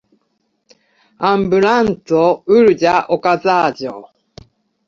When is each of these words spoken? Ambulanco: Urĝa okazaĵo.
Ambulanco: 1.31 2.23
Urĝa 2.57 2.95
okazaĵo. 3.17 3.97